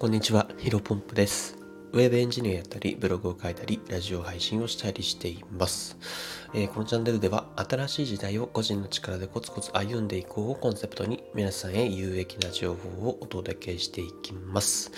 [0.00, 1.58] こんにちは、ヒロポンプです。
[1.92, 5.98] ウェブエンジニアやったり、ブログを書いたり、ラジオ配信をしたりしています。
[6.54, 14.90] えーこのチャンネルでは、新しい時代を個人の力でコツコツ歩んでいこうをコンセプトに、皆さんへ有益な情報をお届けしていきます。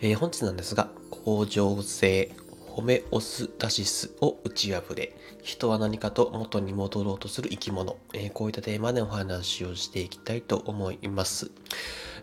[0.00, 2.34] えー本日なんですが、向上性、
[2.76, 11.50] ホメオスタシスを打ち破れ、人は何かと元に戻ろうとする生き物、えーこういったテーマでお話をしていきたいと思います。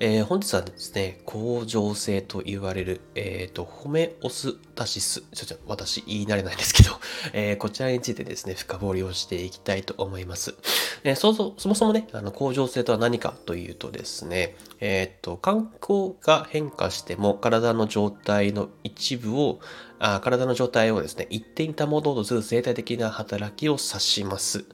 [0.00, 6.98] えー本日はですね、向上性と言われる、えっ、と、ホメオスタシス、ちょちょ、私言い慣れないんですけど、
[7.32, 10.56] えーこちらについてですね、深掘りをしていきたいと思います。
[11.04, 19.60] えーそそそもそもね、あの、向上性とは何かというとですね、えっ、と、環境が変化しても体の状態の一部を、
[20.00, 24.64] あ体の状態をですね、一定に保とうとする生態的な働きを指します。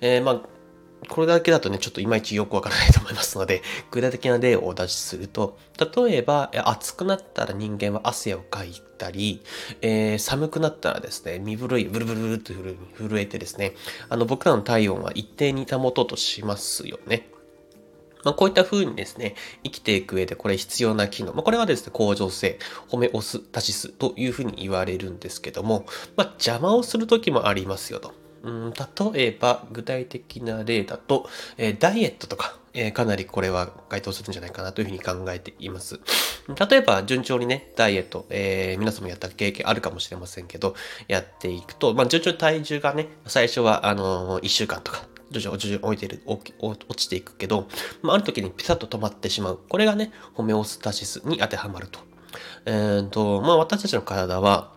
[0.00, 0.56] えーまあ
[1.08, 3.62] これだけだとね、ちょっといまいちよくわからないと思いますので、
[3.92, 5.58] 具体的な例をお出しすると、
[5.94, 9.42] 例えば、暑くなったら人間は汗をかいたり、
[9.82, 13.74] えー寒くなったらですね、身震い、ブルブルブルっと震えてですね、
[14.08, 17.28] あの、僕らの体温は一定に保とうとしますよね。
[18.26, 21.32] まあ、こういった風にですね、生きていく上でこれ必要な機能。
[21.32, 28.12] まあ、これはですね、向上性、ホメオスタシスというふうに言われるんですけども、まあ、邪魔をする時もありますよと。
[28.42, 28.72] うん
[29.14, 36.00] 例えば、具体的な例だと、えーダイエットとか、えーかなりこれは該当するんじゃないかなというふうに考えています。
[36.68, 40.74] 例えば、順調にね、ダイエット、えー皆さんもやった経験あるかもしれませんけど、
[41.06, 46.52] やっていくと、まあ、順調に体重がね、最初は、あのー、1週間とか、徐々に徐々に置いてる、落
[46.96, 47.68] ちていくけど、
[48.02, 49.60] まあ、ある時にピサッと止まってしまう。
[49.68, 52.00] これがね、ホメオスタシスに当てはまると。
[52.66, 54.72] えーと、まあ、私たちの体は、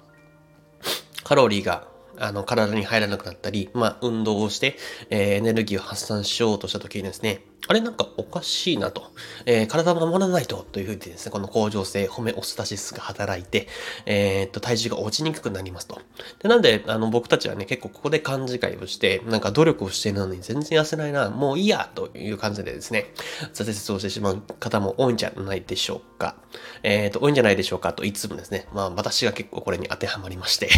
[1.24, 1.89] カロリーが
[2.20, 4.76] あの体に入らなくなったり、まあ、運動をして、
[5.10, 9.12] えーエネルギーを発散しようとした時にですね、あれなんかおかしいなと、
[9.46, 13.68] えー体を守らないとというふうにですね、この向上性、ホメオスタシスが働いて、
[14.06, 16.02] えーっと、体重が落ちにくくなりますと。
[16.42, 23.14] でなんで、あの、僕たちはね、結構ここで勘違いをして、なんか努力をしているのに全然痩せないな、もういいや、という感じでですね、
[23.54, 26.36] 挫折をしてしまう方も多いんじゃないでしょうか。
[26.84, 30.70] えーっと、多いんじゃないでしょうかといつもですね、まあ、私が結構これに当てはまりまして、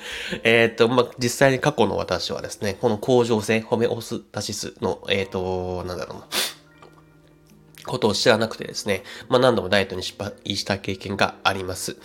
[0.44, 6.26] えっと、まあ、実際に過去の私はですね、この向上性、ホメオスタシスの、えっ、と、なんだろうな、
[7.86, 11.96] ことを知らなくてですね、まあ、何度もダイエットに失敗した経験があります。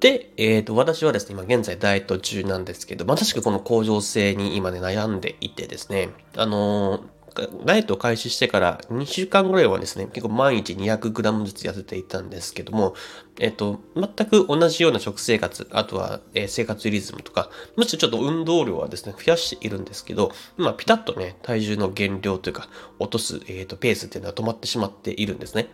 [0.00, 7.21] で、えっ、と、私はですね、今現在ダイエット中なんですけど、まさしくこの向上性に今ね、悩んでいてですね、あのー
[7.64, 12.94] ダイエットを開始してから2週間ぐらいはですね、結構毎日 200g ずつ痩せていたんですけども、
[13.38, 25.68] えっと、全く同じような食生活、あとは、え生活リズムとか、むしろちょっと運動量はですね、増やしているんですけど、今ピタッとね、体重の減量というか、落とす、えっと、ペースっていうのは止まってしまっているんですね。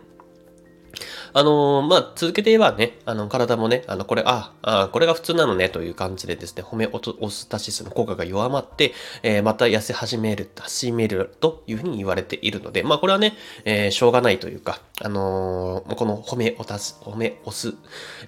[1.33, 13.35] あのーまあ、続けて言えばね、あの、体もね、あの、これ、あ、あ、これが普通なのね、という感じでですね、褒めオトオスタシスの効果が弱まって、えーまた痩せ始める、始めるというふうに言われているので、まあ、これはね、
[13.65, 17.75] えーしょうがないというか、あのーこの褒めを足す、褒め押す、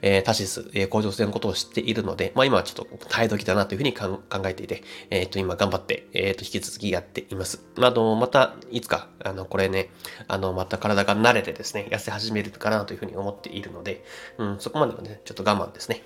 [0.01, 7.63] えータシス、えー向上性のことを知っているので、まあ、今はちょっと耐え時だなというふうに考えていて、えっ、と、今頑張って、えっ、と、引き続きやっています。
[7.77, 9.89] まあ、あの、また、いつか、あの、これね、
[10.27, 14.03] あの、また体が慣れてですね、痩せ始めるかなというふうに思っているので、
[14.37, 16.03] うん、そこまではね、ちょっと我慢ですね。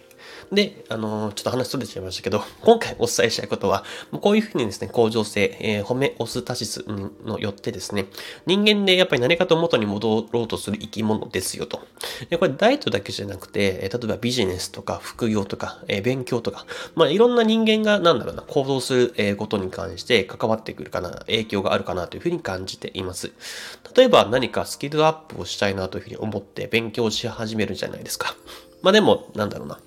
[0.51, 3.83] で、あのちょっと話それちゃいましたけど、今回お伝えしたいことは、
[4.21, 6.85] こういうふうにですね、向上性、えー、ホメオスタシス
[7.25, 8.05] のよってですね、
[8.45, 11.81] 人間でやっぱり何かと元に戻ろうとする生き物ですよと。
[12.29, 23.31] でこれダイエットだけじゃなくて、例えばビジネスとか副業とか、えー勉強とか、まあいろんな人間がなんだろうな、行動することに関して関わってくるかな、影響があるかなというふうに感じています。
[23.95, 28.35] 例えば何かスキルアップをしたいなというふうに思って勉強し始めるじゃないですか。
[28.81, 29.79] まあでも、なんだろうな。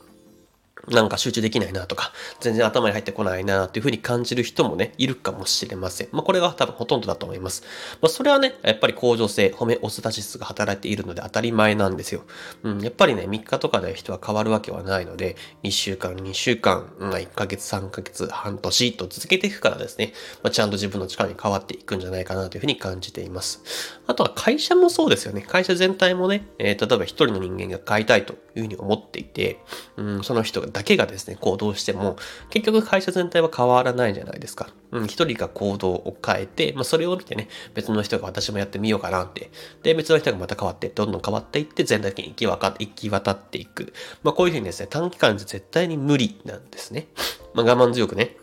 [0.91, 6.09] なんか集中できないなとか、全然頭に入ってこないなっていうふうに感じる人もね、いるかもしれません。
[6.12, 7.62] まあこれが多分ほとんどだと思います。
[8.00, 12.22] まあそれはね、やっぱり向上性、ホメオスタシスが働いているので当たり前なんですよ。
[12.63, 23.63] うん、やっぱりね、3日とかで人は変わるわけはないので、1週間、2週間、まあ1ヶ月、3ヶ月、半年と続けていくからですね、まあちゃんと自分の力に変わっていくんじゃないかなというふうに感じています。
[24.07, 25.42] あとは会社もそうですよね。
[25.42, 29.59] 会社全体もね、えー例えば一人の人間が変えたいというふうに思っていて、
[29.97, 32.16] うん、その人がだけがですね、行動しても、
[32.51, 34.69] 結局会社全体は変わらないじゃないですか。
[34.92, 39.51] うん、一人が行動を変えて、まあ、それを見てね、別の人が私もやってみようかなって。
[39.83, 43.92] で、別の人がまた変わって、どんどん変わっていって、全体的に行きわか行き渡っていく。
[44.22, 47.09] まあ、こういうふうにですね、短期間で絶対に無理なんですね。
[47.54, 48.36] まあ、我慢強くね、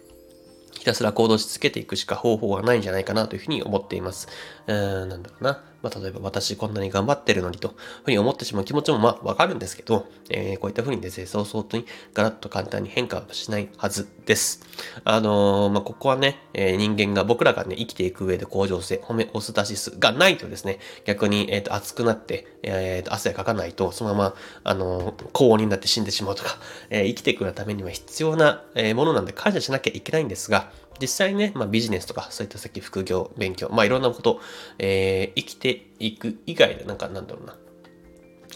[0.78, 4.28] ひたすら行動し続けていくしか方法はないんじゃないかなというふうに思っています。
[4.68, 5.64] うーん、なんだろうな。
[5.86, 11.86] まあ、例えば私こんなに頑張ってるのにと、ふうに思ってしまう気持ちもまあわかるんですけど、えー、こういったふうにですね、そうそうとに
[12.16, 14.64] ガラッと簡単に変化はしないはずです。
[15.04, 26.58] あのー、まあ、ここはね、えー、人間が僕らがね、生きていく上で向上性、ホメオスタシスがないとですね、逆に、えっ、と、熱くなって、えっ、と、汗かかないと、そのまま、あの高温になって死んでしまうとか、
[26.90, 34.40] え生きていくためには必要な、えものなんで感謝しなきゃいけないんですが、実際ね、まあ、ビジネスとか、そういった先副業、勉強、まあいろんなこと、
[34.80, 37.56] えー、生きていく以外で、なんかなんだろうな、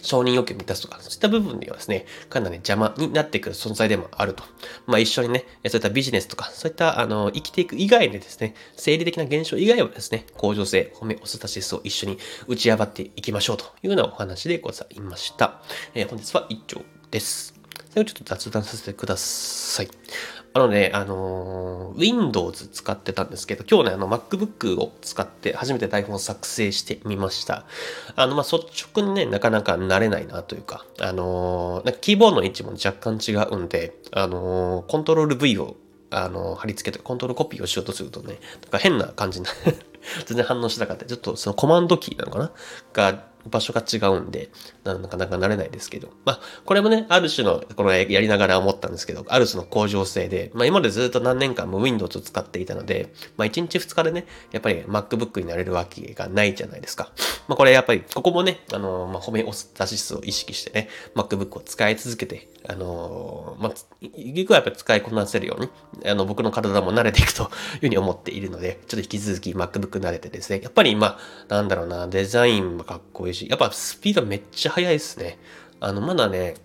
[0.02, 4.44] 承認欲求を満たすとか、そういった部分ではですね、かなり邪魔になってくる存在でもあると。
[4.86, 15.62] まあ一緒にね、そういったビジネスとか、そういったあの生きていく以外でですね、生理的な現象以外はですね、向上性、褒め、オスタシスを一緒に打ち破っていきましょうというようなお話でございました。
[15.94, 16.82] えー、本日は以上
[17.12, 17.54] です。
[17.92, 19.90] 最後ちょっと雑談させてください。
[20.54, 27.66] あのね、あのー、Windows 使ってたんですけど、今日ね、あの MacBook を使って初めて台本を作成してみました。
[28.16, 35.78] あの、まあ、率直にね、なかなか慣れないなというか、あのー、なんかキーボードの位置も若干違うんで、あのー、コントロール V を
[36.12, 39.78] あの、貼り付けてコントロールコピーをしようとするとね、なんか変な感じになる
[40.26, 41.06] 全然反応しなかった。
[41.06, 42.52] ちょっとそのコマンドキーなのかな？
[42.94, 44.50] が場所が違うんで、
[44.84, 46.10] なかなか慣れないですけど。
[46.26, 57.12] まあ、これもね、ある種の、このやりながら思ったんですけど、ある種の向上性で、まあ今までずっと何年間も Windows を使っていたので、まあ1日2日でね、やっぱり MacBook になれるわけがないじゃないですか。
[57.48, 63.72] まあこれやっぱり、ここもね、あの、まあ褒め押す出し数を意識してね、MacBook を使い続けて、あのまあ、
[64.02, 65.70] 結局はやっぱり使いこなせるように、
[66.06, 67.50] あの、僕の体も慣れていくという
[67.82, 75.40] ふうに思っているので、ちょっと引き続き MacBook 慣れてですね、やっぱり今、なんだろうな、デザインもかっこいいし、やっぱスピードめっちゃ速いですね。
[75.80, 76.56] あの、まだね、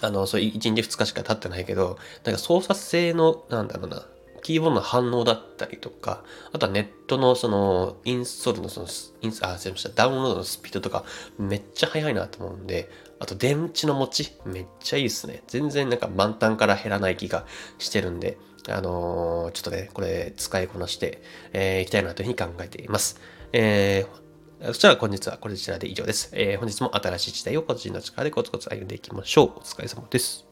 [0.00, 4.06] あの、そう、1日2日しか経ってないけど、なんか操作性の、なんだろうな、
[4.42, 8.86] キーボードの反応だったりとか、あとはネットのその、インストールのその、
[9.22, 11.04] インス、あ、すいません、ダウンロードのスピードとか、
[11.38, 15.42] めっちゃ速いなと思うんで、あと電池の持ち、めっちゃいいですね。
[15.46, 17.46] 全然なんか満タンから減らない気が
[17.78, 18.36] してるんで、
[18.68, 21.22] あのー、ちょっとね、これ使いこなして、
[21.54, 23.20] えー、いきたいなというふうに考えています。
[23.52, 24.23] えー、
[24.66, 26.30] そしたら本日はこちらで以上です。
[26.32, 29.46] えー、本日も新しい時代を個人の力でコツコツ歩んでいきましょう。
[29.58, 30.46] お疲れ様です。